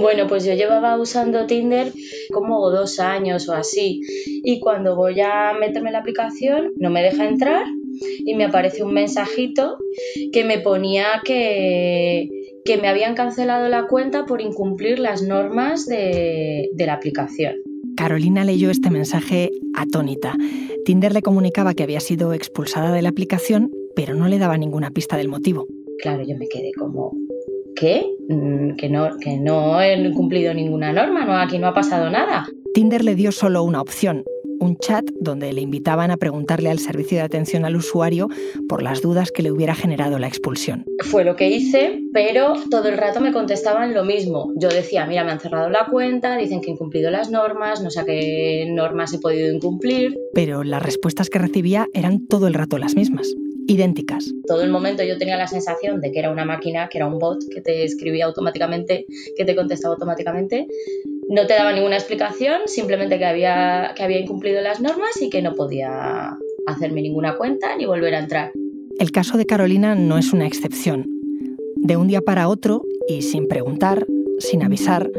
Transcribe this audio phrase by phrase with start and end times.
[0.00, 1.92] Bueno, pues yo llevaba usando Tinder
[2.32, 4.00] como dos años o así.
[4.42, 7.64] Y cuando voy a meterme en la aplicación, no me deja entrar
[8.24, 9.78] y me aparece un mensajito
[10.32, 12.28] que me ponía que,
[12.64, 17.56] que me habían cancelado la cuenta por incumplir las normas de, de la aplicación.
[17.96, 20.34] Carolina leyó este mensaje atónita.
[20.84, 24.90] Tinder le comunicaba que había sido expulsada de la aplicación, pero no le daba ninguna
[24.90, 25.66] pista del motivo.
[26.00, 27.12] Claro, yo me quedé como,
[27.74, 28.04] ¿qué?
[28.28, 32.46] Mm, que no, que no he cumplido ninguna norma, no, aquí no ha pasado nada.
[32.72, 34.24] Tinder le dio solo una opción,
[34.60, 38.28] un chat donde le invitaban a preguntarle al servicio de atención al usuario
[38.68, 40.84] por las dudas que le hubiera generado la expulsión.
[41.04, 44.52] Fue lo que hice, pero todo el rato me contestaban lo mismo.
[44.56, 47.90] Yo decía, mira, me han cerrado la cuenta, dicen que he incumplido las normas, no
[47.90, 50.14] sé a qué normas he podido incumplir.
[50.32, 53.34] Pero las respuestas que recibía eran todo el rato las mismas
[53.66, 54.30] idénticas.
[54.46, 57.18] Todo el momento yo tenía la sensación de que era una máquina, que era un
[57.18, 59.06] bot que te escribía automáticamente,
[59.36, 60.66] que te contestaba automáticamente.
[61.28, 65.42] No te daba ninguna explicación, simplemente que había, que había incumplido las normas y que
[65.42, 68.52] no podía hacerme ninguna cuenta ni volver a entrar.
[68.98, 71.06] El caso de Carolina no es una excepción.
[71.76, 74.06] De un día para otro, y sin preguntar,
[74.38, 75.10] sin avisar,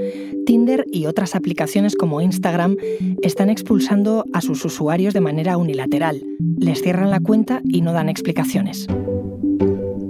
[0.45, 2.77] Tinder y otras aplicaciones como Instagram
[3.21, 6.21] están expulsando a sus usuarios de manera unilateral.
[6.57, 8.87] Les cierran la cuenta y no dan explicaciones.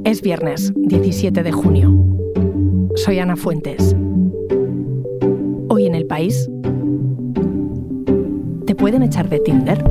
[0.03, 1.95] Es viernes, 17 de junio.
[2.95, 3.95] Soy Ana Fuentes.
[5.69, 6.49] Hoy en el país,
[8.65, 9.83] ¿te pueden echar de Tinder?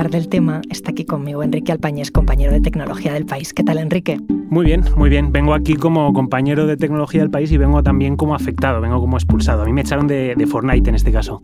[0.00, 3.52] Hablar del tema, está aquí conmigo Enrique Alpañez, compañero de tecnología del país.
[3.52, 4.18] ¿Qué tal, Enrique?
[4.48, 5.30] Muy bien, muy bien.
[5.30, 9.18] Vengo aquí como compañero de tecnología del país y vengo también como afectado, vengo como
[9.18, 9.62] expulsado.
[9.62, 11.40] A mí me echaron de, de Fortnite en este caso.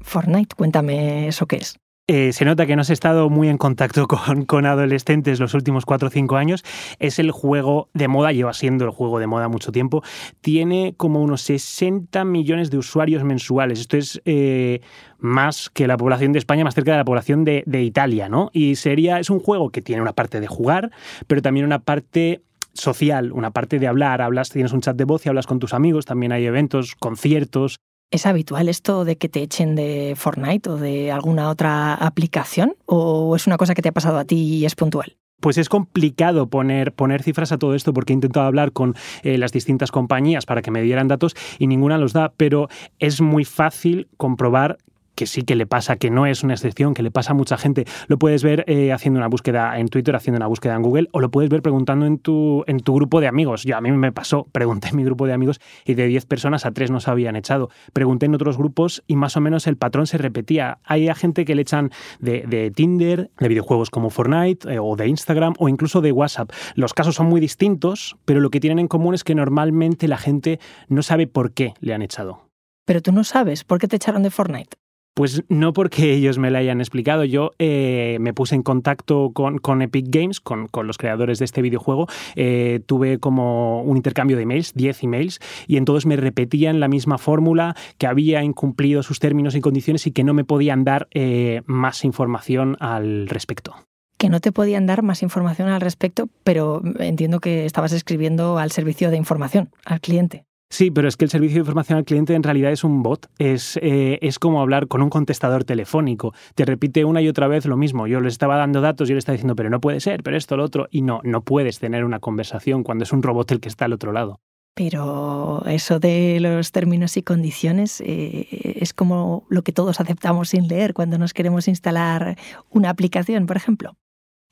[0.00, 1.81] Fortnite, cuéntame eso qué es.
[2.14, 4.06] Eh, se nota que no has estado muy en contacto
[4.46, 6.62] con, adolescentes los últimos 4 o 5 años.
[6.98, 10.02] Es el juego de moda, lleva siendo el juego de moda mucho tiempo.
[10.42, 13.80] Tiene como unos 60 millones de usuarios mensuales.
[13.80, 14.82] Esto es eh,
[15.20, 18.50] más que la población de España, más cerca de la población de, de Italia, ¿no?
[18.52, 20.90] Y sería, es un juego que tiene una parte de jugar,
[21.26, 22.42] pero también una parte
[22.74, 25.72] social, una parte de hablar, hablas, tienes un chat de voz y hablas con tus
[25.72, 27.78] amigos, también hay eventos, conciertos,
[28.12, 32.76] ¿Es habitual esto de que te echen de Fortnite o de alguna otra aplicación?
[32.84, 35.16] ¿O es una cosa que te ha pasado a ti y es puntual?
[35.40, 39.38] Pues es complicado poner, poner cifras a todo esto porque he intentado hablar con eh,
[39.38, 42.68] las distintas compañías para que me dieran datos y ninguna los da, pero
[42.98, 44.76] es muy fácil comprobar
[45.22, 47.56] que sí que le pasa, que no es una excepción, que le pasa a mucha
[47.56, 47.84] gente.
[48.08, 51.20] Lo puedes ver eh, haciendo una búsqueda en Twitter, haciendo una búsqueda en Google, o
[51.20, 53.62] lo puedes ver preguntando en tu, en tu grupo de amigos.
[53.62, 56.66] Yo a mí me pasó, pregunté en mi grupo de amigos y de 10 personas
[56.66, 57.70] a 3 nos habían echado.
[57.92, 60.78] Pregunté en otros grupos y más o menos el patrón se repetía.
[60.82, 65.54] Hay gente que le echan de, Tinder, de videojuegos como Fortnite, eh, o de Instagram,
[65.60, 66.50] o incluso de WhatsApp.
[66.74, 70.18] Los casos son muy distintos, pero lo que tienen en común es que normalmente la
[70.18, 70.58] gente
[70.88, 72.48] no sabe por qué le han echado.
[72.84, 74.81] Pero tú no sabes por qué te echaron de Fortnite.
[75.14, 77.24] Pues no porque ellos me lo hayan explicado.
[77.24, 82.06] Yo eh, me puse en contacto con, Epic Games, con, los creadores de este videojuego.
[82.34, 86.88] Eh, tuve como un intercambio de emails, 10 emails, y en todos me repetían la
[86.88, 91.08] misma fórmula, que había incumplido sus términos y condiciones y que no me podían dar
[91.10, 93.76] eh, más información al respecto
[94.18, 98.70] que no te podían dar más información al respecto, pero entiendo que estabas escribiendo al
[98.70, 100.44] servicio de información, al cliente.
[100.72, 103.30] Sí, pero es que el servicio de información al cliente en realidad es un bot,
[103.38, 106.32] es, eh, es como hablar con un contestador telefónico.
[106.54, 108.06] Te repite una y otra vez lo mismo.
[108.06, 110.56] Yo les estaba dando datos y él estaba diciendo, pero no puede ser, pero esto,
[110.56, 110.88] lo otro.
[110.90, 113.92] Y no, no puedes tener una conversación cuando es un robot el que está al
[113.92, 114.40] otro lado.
[114.74, 118.48] Pero eso de los términos y condiciones eh,
[118.80, 122.38] es como lo que todos aceptamos sin leer cuando nos queremos instalar
[122.70, 123.98] una aplicación, por ejemplo.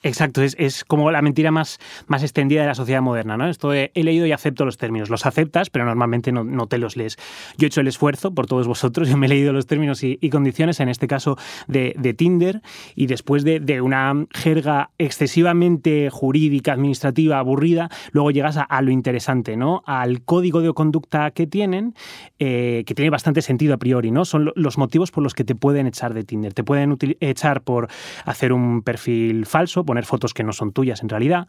[0.02, 3.48] Exacto, es, es, como la mentira más, más extendida de la sociedad moderna, ¿no?
[3.48, 5.10] Esto de he leído y acepto los términos.
[5.10, 7.18] Los aceptas, pero normalmente no, no te los lees.
[7.58, 10.16] Yo he hecho el esfuerzo por todos vosotros, yo me he leído los términos y,
[10.30, 11.36] condiciones, en este caso
[11.66, 12.62] de, de Tinder,
[12.94, 19.56] y después de, de, una jerga excesivamente jurídica, administrativa, aburrida, luego llegas a, lo interesante,
[19.56, 19.82] ¿no?
[19.86, 21.94] Al código de conducta que tienen,
[22.38, 24.24] eh, que tiene bastante sentido a priori, ¿no?
[24.24, 26.54] Son los motivos por los que te pueden echar de Tinder.
[26.54, 27.88] Te pueden echar por
[28.24, 31.48] hacer un perfil falso, poner fotos que no son tuyas en realidad,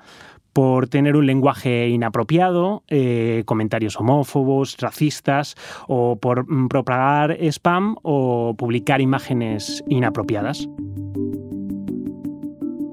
[0.51, 5.53] por tener un lenguaje inapropiado, eh, comentarios homófobos, racistas,
[5.87, 10.67] o por mm, propagar spam o publicar imágenes inapropiadas.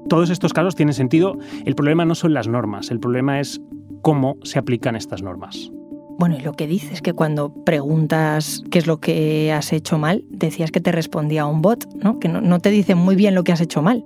[0.07, 1.39] Todos estos casos tienen sentido.
[1.65, 3.59] El problema no son las normas, el problema es
[4.03, 5.71] cómo se aplican estas normas.
[6.19, 10.25] Bueno, y lo que dices que cuando preguntas qué es lo que has hecho mal,
[10.29, 12.19] decías que te respondía un bot, ¿no?
[12.19, 14.05] Que no, no te dicen muy bien lo que has hecho mal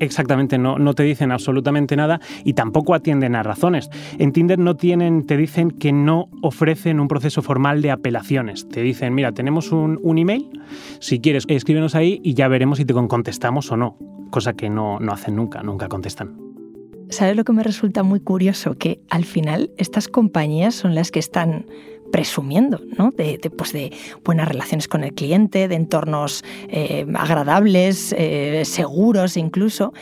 [0.00, 3.90] exactamente no, no te dicen absolutamente nada y tampoco atienden a razones.
[4.18, 8.68] En Tinder no tienen, te dicen que no ofrecen un proceso formal de apelaciones.
[8.68, 10.50] Te dicen, mira, tenemos un, un email,
[10.98, 13.96] si quieres escríbenos ahí y ya veremos si te contestamos o no,
[14.30, 16.50] cosa que no, no hacen nunca, nunca contestan.
[17.10, 18.78] ¿Sabes lo que me resulta muy curioso?
[18.78, 21.66] Que al final estas compañías son las que están
[22.12, 23.10] presumiendo ¿no?
[23.10, 23.92] de, pues de,
[24.24, 29.92] buenas relaciones con el cliente, de entornos eh, agradables, eh, seguros incluso.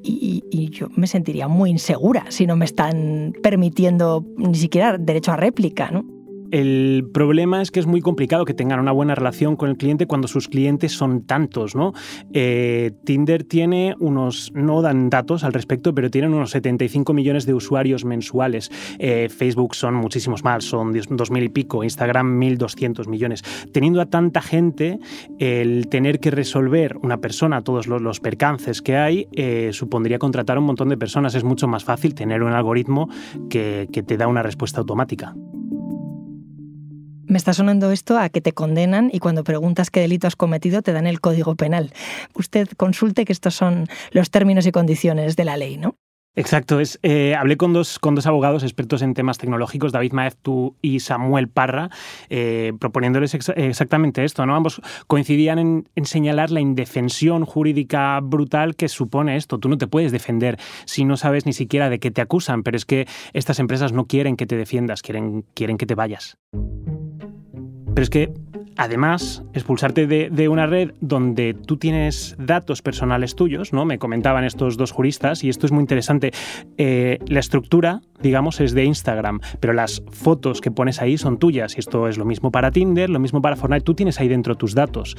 [0.00, 5.32] Y, y, yo me sentiría muy insegura si no me están permitiendo ni siquiera derecho
[5.32, 5.90] a réplica.
[5.90, 6.17] ¿no?
[6.50, 10.06] El problema es que es muy complicado que tengan una buena relación con el cliente
[10.06, 11.92] cuando sus clientes son tantos, ¿no?
[12.32, 17.52] Eh, Tinder tiene unos, no dan datos al respecto, pero tienen unos 75 millones de
[17.52, 18.70] usuarios mensuales.
[18.98, 23.42] Eh, Facebook son muchísimos más, son 2.000 y pico, Instagram 1.200 millones.
[23.72, 24.98] Teniendo a tanta gente,
[25.38, 30.60] el tener que resolver una persona todos los, percances que hay, eh, supondría contratar a
[30.60, 31.34] un montón de personas.
[31.34, 33.08] Es mucho más fácil tener un algoritmo
[33.50, 35.34] que te da una respuesta automática.
[37.28, 40.80] Me está sonando esto a que te condenan y cuando preguntas qué delito has cometido
[40.80, 41.92] te dan el código penal.
[42.34, 45.94] Usted consulte que estos son los términos y condiciones de la ley, ¿no?
[46.36, 50.76] Exacto, es, eh, hablé con dos, con dos abogados expertos en temas tecnológicos, David Maeztu
[50.80, 51.90] y Samuel Parra,
[52.30, 54.46] eh, proponiéndoles exactamente esto.
[54.46, 54.54] ¿no?
[54.54, 59.58] Ambos coincidían en, en, señalar la indefensión jurídica brutal que supone esto.
[59.58, 62.76] Tú no te puedes defender si no sabes ni siquiera de qué te acusan, pero
[62.76, 66.38] es que estas empresas no quieren que te defiendas, quieren, quieren que te vayas.
[67.98, 68.32] Pero es que
[68.76, 73.84] Además, expulsarte de, una red donde tú tienes datos personales tuyos, ¿no?
[73.84, 76.30] Me comentaban estos dos juristas, y esto es muy interesante.
[76.76, 81.74] Eh, la estructura, digamos, es de Instagram, pero las fotos que pones ahí son tuyas.
[81.76, 83.82] Y esto es lo mismo para Tinder, lo mismo para Fortnite.
[83.82, 85.16] Tú tienes ahí dentro tus datos.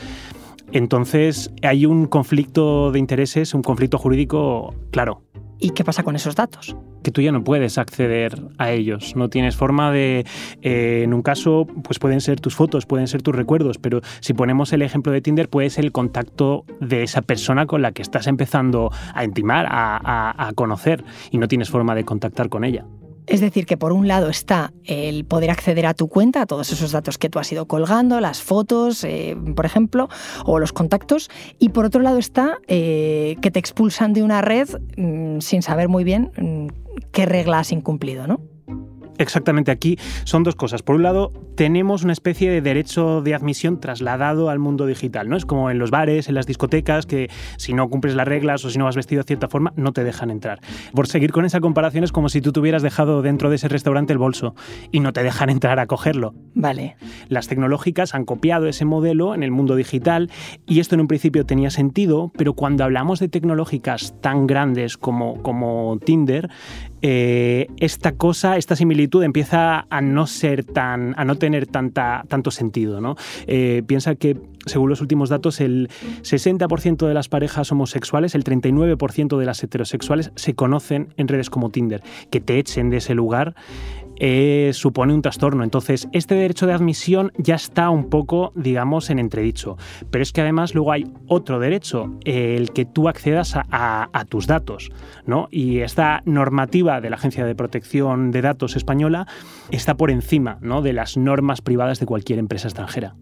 [0.72, 5.24] Entonces, hay un conflicto de intereses, un conflicto jurídico claro.
[5.60, 6.76] ¿Y qué pasa con esos datos?
[7.04, 9.16] que tú ya no puedes acceder a ellos.
[9.16, 10.26] No tienes forma de,
[10.62, 14.34] eh, en un caso, pues pueden ser tus fotos, pueden ser tus recuerdos, pero si
[14.34, 18.02] ponemos el ejemplo de Tinder, puede ser el contacto de esa persona con la que
[18.02, 22.86] estás empezando a intimar, a conocer, y no tienes forma de contactar con ella.
[23.30, 26.72] Es decir, que por un lado está el poder acceder a tu cuenta, a todos
[26.72, 30.10] esos datos que tú has ido colgando, las fotos, eh, por ejemplo,
[30.46, 31.30] o los contactos,
[31.60, 34.68] y por otro lado está eh, que te expulsan de una red
[34.98, 36.68] mm, sin saber muy bien mm,
[37.12, 38.42] qué regla has incumplido, ¿no?
[39.20, 40.82] Exactamente, aquí son dos cosas.
[40.82, 45.36] Por un lado, tenemos una especie de derecho de admisión trasladado al mundo digital, ¿no?
[45.36, 48.70] Es como en los bares, en las discotecas, que si no cumples las reglas o
[48.70, 50.62] si no has vestido de cierta forma, no te dejan entrar.
[50.94, 53.68] Por seguir con esa comparación, es como si tú te hubieras dejado dentro de ese
[53.68, 54.56] restaurante el bolso
[54.90, 56.34] y no te dejan entrar a cogerlo.
[56.56, 56.96] Vale.
[57.28, 60.32] Las tecnológicas han copiado ese modelo en el mundo digital
[60.66, 65.42] y esto en un principio tenía sentido, pero cuando hablamos de tecnológicas tan grandes como,
[65.42, 66.50] como Tinder,
[67.02, 72.52] eh, esta cosa, esta similitud empieza a no ser tan, a no tener tanta, tanto
[72.52, 73.02] sentido.
[73.02, 73.16] ¿no?
[73.48, 75.90] Eh, piensa que, según los últimos datos, el
[76.22, 81.70] 60% de las parejas homosexuales, el 39% de las heterosexuales se conocen en redes como
[81.70, 82.02] Tinder.
[82.30, 83.56] Que te echen de ese lugar
[84.20, 85.64] eh, supone un trastorno.
[85.64, 89.78] Entonces, este derecho de admisión ya está un poco, digamos, en entredicho.
[90.12, 94.92] Pero es que además luego hay otro derecho, el que tú accedas a, tus datos.
[95.26, 95.48] ¿no?
[95.50, 99.28] Y esta normativa de la Agencia de Protección de Datos española
[99.70, 100.82] está por encima ¿no?
[100.82, 103.16] de las normas privadas de cualquier empresa extranjera.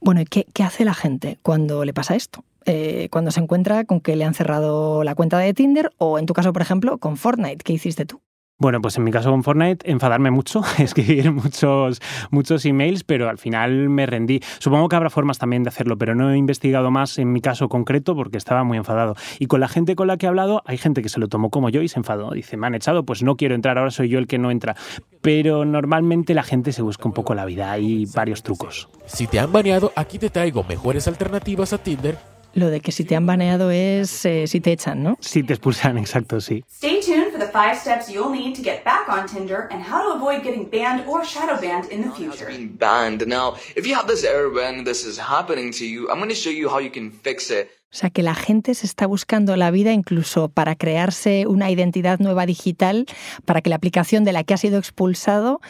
[0.00, 2.44] Bueno, ¿y qué, hace la gente cuando le pasa esto?
[2.66, 6.26] Eh, cuando se encuentra con que le han cerrado la cuenta de Tinder o en
[6.26, 7.62] tu caso, por ejemplo, con Fortnite.
[7.64, 8.20] ¿Qué hiciste tú?
[8.64, 13.36] Bueno, pues en mi caso con Fortnite, enfadarme mucho, escribir muchos, muchos emails, pero al
[13.36, 14.40] final me rendí.
[14.58, 17.68] Supongo que habrá formas también de hacerlo, pero no he investigado más en mi caso
[17.68, 19.16] concreto porque estaba muy enfadado.
[19.38, 21.50] Y con la gente con la que he hablado, hay gente que se lo tomó
[21.50, 22.30] como yo y se enfadó.
[22.30, 24.76] Dice, me han echado, pues no quiero entrar, ahora soy yo el que no entra.
[25.20, 28.88] Pero normalmente la gente se busca un poco la vida, hay varios trucos.
[29.04, 32.16] Si te han baneado, aquí te traigo mejores alternativas a Tinder
[32.54, 35.16] lo de que si te han baneado es eh, si te echan, ¿no?
[35.20, 36.64] Si te expulsan, exacto, sí.
[36.70, 40.02] Stay tuned for the five steps you'll need to get back on Tinder and how
[40.02, 42.46] to avoid getting banned or shadow banned in the future.
[42.46, 43.26] Being banned.
[43.26, 46.34] Now, if you have this error when this is happening to you, I'm going to
[46.34, 47.68] show you how you can fix it.
[47.94, 52.18] O sea, que la gente se está buscando la vida incluso para crearse una identidad
[52.18, 53.06] nueva digital,
[53.44, 55.60] para que la aplicación de la que ha sido expulsado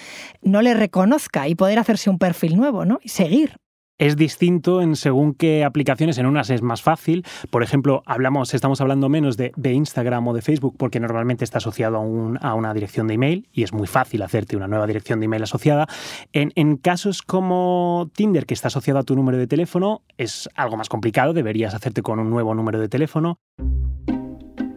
[0.40, 2.98] no le reconozca y poder hacerse un perfil nuevo, ¿no?
[3.02, 3.58] Y seguir.
[3.98, 6.18] Es distinto en según qué aplicaciones.
[6.18, 7.24] En unas es más fácil.
[7.50, 11.96] Por ejemplo, hablamos, estamos hablando menos de, Instagram o de Facebook porque normalmente está asociado
[11.96, 15.42] a, una dirección de email y es muy fácil hacerte una nueva dirección de email
[15.42, 15.86] asociada.
[16.32, 20.76] En, en, casos como Tinder, que está asociado a tu número de teléfono, es algo
[20.76, 21.32] más complicado.
[21.32, 23.38] Deberías hacerte con un nuevo número de teléfono.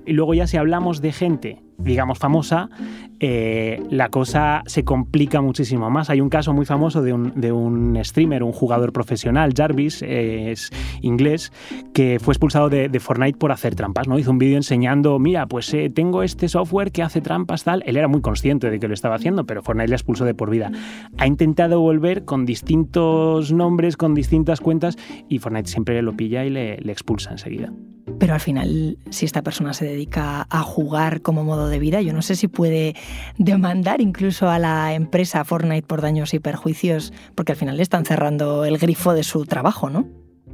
[0.07, 2.69] Y luego ya si hablamos de gente, digamos, famosa,
[3.19, 6.09] eh, la cosa se complica muchísimo más.
[6.09, 10.71] Hay un caso muy famoso de un, streamer, un jugador profesional, Jarvis, es
[11.01, 11.51] inglés,
[11.93, 14.07] que fue expulsado de, Fortnite por hacer trampas.
[14.07, 14.19] ¿no?
[14.19, 17.83] Hizo un vídeo enseñando, mira, pues eh, tengo este software que hace trampas, tal.
[17.85, 20.49] Él era muy consciente de que lo estaba haciendo, pero Fortnite le expulsó de por
[20.49, 20.71] vida.
[21.17, 24.97] Ha intentado volver con distintos nombres, con distintas cuentas,
[25.29, 27.71] y Fortnite siempre lo pilla y le expulsa enseguida.
[28.19, 32.13] Pero al final, si esta persona se dedica a jugar como modo de vida, yo
[32.13, 32.95] no sé si puede
[33.37, 38.05] demandar incluso a la empresa Fortnite por daños y perjuicios, porque al final le están
[38.05, 40.07] cerrando el grifo de su trabajo, ¿no?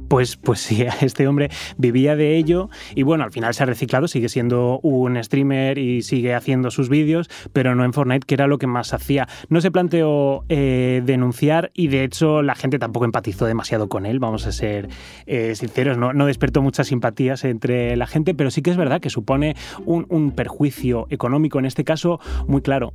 [0.08, 4.08] Pues, pues sí, este hombre vivía de ello y bueno, al final se ha reciclado,
[4.08, 8.46] sigue siendo un streamer y sigue haciendo sus vídeos, pero no en Fortnite, que era
[8.46, 9.28] lo que más hacía.
[9.48, 14.18] No se planteó eh, denunciar y de hecho la gente tampoco empatizó demasiado con él,
[14.18, 14.88] vamos a ser
[15.26, 19.00] eh, sinceros, no, no, despertó muchas simpatías entre la gente, pero sí que es verdad
[19.00, 22.92] que supone un perjuicio económico en este caso muy claro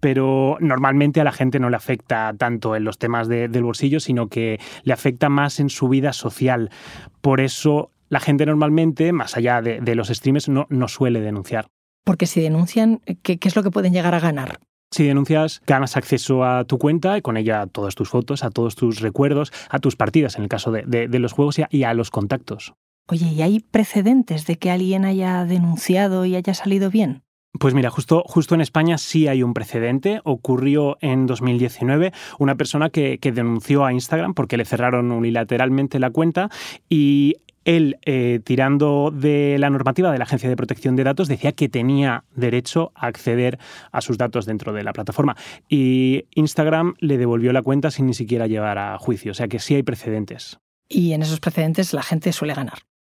[0.00, 4.28] pero normalmente a la gente no le afecta tanto en los temas del bolsillo, sino
[4.28, 6.70] que le afecta más en su vida social.
[7.20, 11.66] Por eso la gente normalmente, más allá de, los streams, no, no, suele denunciar.
[12.04, 14.60] Porque si denuncian, ¿qué, es lo que pueden llegar a ganar?
[14.90, 18.50] Si denuncias, ganas acceso a tu cuenta y con ella a todas tus fotos, a
[18.50, 21.92] todos tus recuerdos, a tus partidas en el caso de, de los juegos y a
[21.92, 22.72] los contactos.
[23.10, 27.22] Oye, ¿y hay precedentes de que alguien haya denunciado y haya salido bien?
[27.58, 30.20] Pues mira, justo, justo en España sí hay un precedente.
[30.24, 36.50] Ocurrió en 2019 una persona que, denunció a Instagram porque le cerraron unilateralmente la cuenta
[36.88, 41.52] y él, eh, tirando de la normativa de la Agencia de Protección de Datos, decía
[41.52, 43.58] que tenía derecho a acceder
[43.92, 45.36] a sus datos dentro de la plataforma.
[45.68, 49.32] Y Instagram le devolvió la cuenta sin ni siquiera llevar a juicio.
[49.32, 50.58] O sea que sí hay precedentes.
[50.88, 52.78] Y en esos precedentes la gente suele ganar.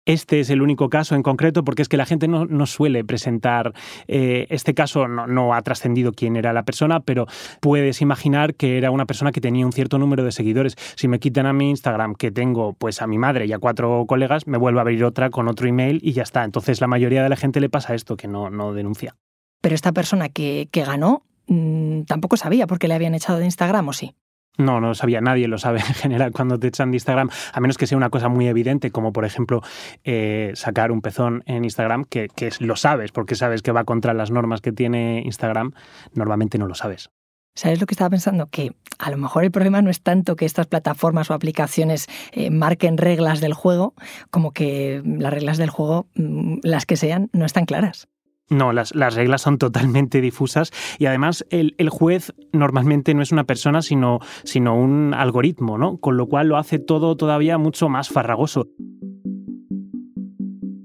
[0.10, 3.74] Este es el único caso en concreto porque es que la gente no, suele presentar,
[4.08, 7.28] eh, este caso no, ha trascendido quién era la persona, pero
[7.62, 10.78] puedes imaginar que era una persona que tenía un cierto número de seguidores.
[10.96, 14.06] Si me quitan a mi Instagram, que tengo pues a mi madre y a cuatro
[14.08, 16.44] colegas, me vuelvo a abrir otra con otro email y ya está.
[16.44, 19.16] Entonces la mayoría de la gente le pasa esto, que no, no denuncia.
[19.62, 23.46] Pero esta persona que, que ganó mm, tampoco sabía por qué le habían echado de
[23.46, 24.16] Instagram, ¿o sí?
[24.58, 27.60] No, no lo sabía, nadie lo sabe en general cuando te echan de Instagram, a
[27.60, 29.62] menos que sea una cosa muy evidente, como por ejemplo
[30.04, 32.30] eh, sacar un pezón en Instagram, que,
[32.60, 35.74] lo sabes, porque sabes que va contra las normas que tiene Instagram,
[36.14, 37.10] normalmente no lo sabes.
[37.56, 38.48] ¿Sabes lo que estaba pensando?
[38.48, 42.52] Que a lo mejor el problema no es tanto que estas plataformas o aplicaciones eh,
[42.52, 43.96] marquen reglas del juego,
[44.30, 48.08] como que las reglas del juego, mm, las que sean, no están claras.
[48.50, 53.84] No, las, reglas son totalmente difusas y además el, juez normalmente no es una persona
[53.84, 55.98] sino, sino un algoritmo, ¿no?
[55.98, 58.68] Con lo cual lo hace todo todavía mucho más farragoso.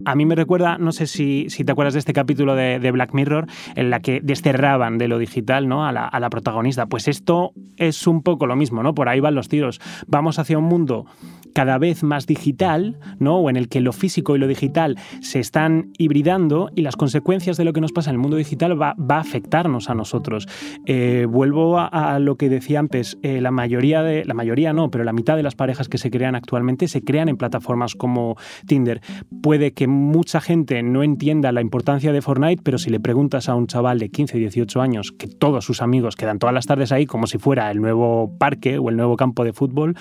[0.07, 3.15] A mí me recuerda, no sé si, si te acuerdas de este capítulo de, Black
[3.15, 5.87] Mirror, en la que desterraban de lo digital ¿no?
[5.87, 6.85] a, la, a la protagonista.
[6.85, 8.95] Pues esto es un poco lo mismo, ¿no?
[8.95, 9.81] Por ahí van los tiros.
[10.07, 11.07] Vamos hacia un mundo
[11.55, 13.39] cada vez más digital, ¿no?
[13.39, 17.57] o en el que lo físico y lo digital se están hibridando y las consecuencias
[17.57, 20.47] de lo que nos pasa en el mundo digital va, a afectarnos a nosotros.
[20.87, 25.05] Eh, vuelvo a, lo que decía antes, eh, la mayoría de, la mayoría no, pero
[25.05, 29.01] la mitad de las parejas que se crean actualmente se crean en plataformas como Tinder.
[29.43, 33.55] Puede que mucha gente no entienda la importancia de Fortnite, pero si le preguntas a
[33.55, 37.07] un chaval de 15, 18 años que todos sus amigos quedan todas las tardes ahí
[37.07, 39.95] como si fuera el nuevo parque o el nuevo campo de fútbol,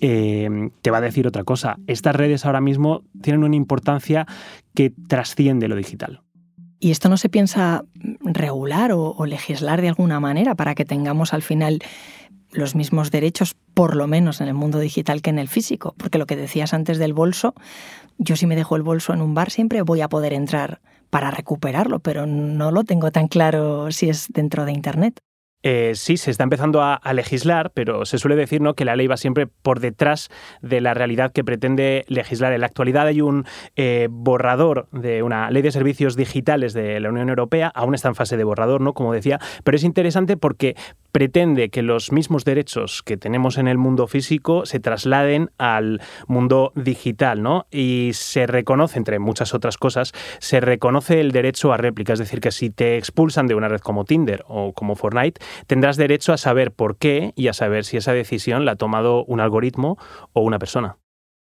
[0.00, 1.78] eh, te va a decir otra cosa.
[1.86, 4.26] Estas redes ahora mismo tienen una importancia
[4.74, 6.20] que trasciende lo digital.
[6.78, 7.86] ¿Y esto no se piensa
[8.20, 11.78] regular o, legislar de alguna manera para que tengamos al final
[12.52, 15.94] los mismos derechos, por lo menos en el mundo digital que en el físico?
[15.96, 17.54] Porque lo que decías antes del bolso,
[18.18, 21.30] yo si me dejo el bolso en un bar siempre voy a poder entrar para
[21.30, 25.18] recuperarlo, pero no lo tengo tan claro si es dentro de Internet.
[25.66, 29.16] Eh, sí, se está empezando a, legislar, pero se suele decir que la ley va
[29.16, 30.30] siempre por detrás
[30.60, 32.52] de la realidad que pretende legislar.
[32.52, 37.08] En la actualidad hay un eh, borrador de una ley de servicios digitales de la
[37.08, 38.92] Unión Europea, aún está en fase de borrador, ¿no?
[38.92, 40.76] como decía, pero es interesante porque
[41.14, 46.72] pretende que los mismos derechos que tenemos en el mundo físico se trasladen al mundo
[46.74, 47.66] digital, ¿no?
[47.70, 52.40] Y se reconoce, entre muchas otras cosas, se reconoce el derecho a réplica, es decir,
[52.40, 56.36] que si te expulsan de una red como Tinder o como Fortnite, tendrás derecho a
[56.36, 59.98] saber por qué y a saber si esa decisión la ha tomado un algoritmo
[60.32, 60.98] o una persona.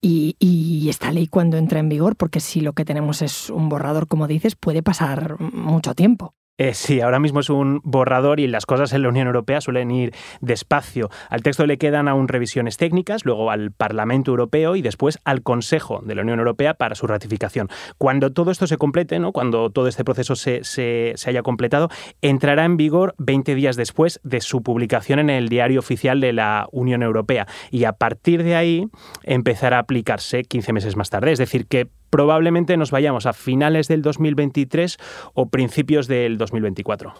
[0.02, 4.08] Y, esta ley cuando entra en vigor, porque si lo que tenemos es un borrador,
[4.08, 6.34] como dices, puede pasar mucho tiempo.
[6.60, 9.90] Eh, sí, ahora mismo es un borrador y las cosas en la Unión Europea suelen
[9.90, 10.12] ir
[10.42, 11.08] despacio.
[11.30, 16.02] Al texto le quedan aún revisiones técnicas, luego al Parlamento Europeo y después al Consejo
[16.04, 17.70] de la Unión Europea para su ratificación.
[17.96, 19.32] Cuando todo esto se complete, ¿no?
[19.32, 21.88] cuando todo este proceso se, se, se haya completado,
[22.20, 26.68] entrará en vigor 20 días después de su publicación en el diario oficial de la
[26.72, 28.86] Unión Europea y a partir de ahí
[29.22, 31.32] empezará a aplicarse 15 meses más tarde.
[31.32, 34.98] Es decir, que probablemente nos vayamos a finales del 2023
[35.34, 37.14] o principios del 2024.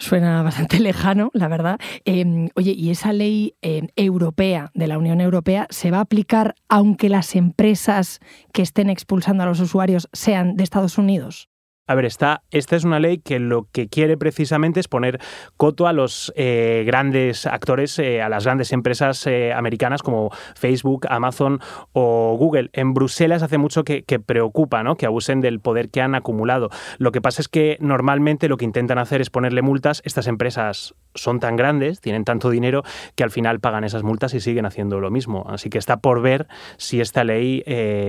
[0.00, 1.78] Suena bastante lejano, la verdad.
[2.06, 6.54] Eh, oye, ¿y esa ley eh, europea de la Unión Europea se va a aplicar
[6.68, 8.20] aunque las empresas
[8.52, 11.49] que estén expulsando a los usuarios sean de Estados Unidos?
[11.90, 15.18] A ver, esta, es una ley que lo que quiere precisamente es poner
[15.56, 21.08] coto a los eh, grandes actores, eh, a las grandes empresas eh, americanas como Facebook,
[21.10, 21.58] Amazon
[21.92, 22.70] o Google.
[22.74, 24.94] En Bruselas hace mucho que, que, preocupa ¿no?
[24.94, 26.70] que abusen del poder que han acumulado.
[26.98, 30.00] Lo que pasa es que normalmente lo que intentan hacer es ponerle multas.
[30.04, 32.84] Estas empresas son tan grandes, tienen tanto dinero,
[33.16, 35.44] que al final pagan esas multas y siguen haciendo lo mismo.
[35.48, 37.64] Así que está por ver si esta ley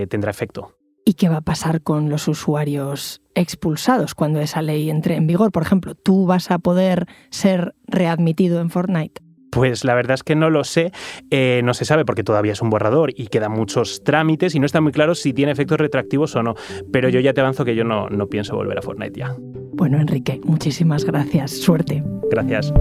[0.08, 0.76] tendrá efecto.
[1.05, 5.51] ¿Y qué va a pasar con los usuarios expulsados cuando esa ley entre en vigor?
[5.51, 9.22] Por ejemplo, ¿tú vas a poder ser readmitido en Fortnite?
[9.51, 10.91] Pues la verdad es que no lo sé,
[11.29, 14.65] eh, no se sabe porque todavía es un borrador y quedan muchos trámites y no
[14.65, 16.55] está muy claro si tiene efectos retroactivos o no,
[16.93, 19.36] pero yo ya te avanzo que yo no, no pienso volver a Fortnite ya.
[19.74, 22.01] Bueno, Enrique, muchísimas gracias, suerte.
[22.29, 22.72] Gracias.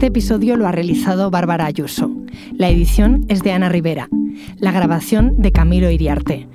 [0.00, 2.10] Este episodio lo ha realizado Bárbara Ayuso.
[2.56, 4.08] La edición es de Ana Rivera.
[4.56, 6.48] La grabación de Camilo Iriarte.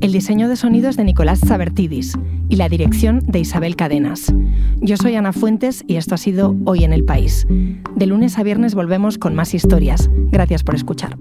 [0.00, 2.16] El diseño de sonido es de Nicolás Sabertidis
[2.48, 4.32] y la dirección de Isabel Cadenas.
[4.80, 7.44] Yo soy Ana Fuentes y esto ha sido Hoy en el País.
[7.48, 10.08] De lunes a viernes volvemos con más historias.
[10.30, 11.18] Gracias por escuchar.